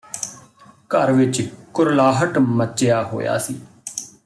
[0.91, 1.41] ਘਰ ਵਿੱਚ
[1.73, 3.59] ਕੁਰਲਾਹਟ ਮੱਚਿਆ ਹੋਇਆ ਸੀ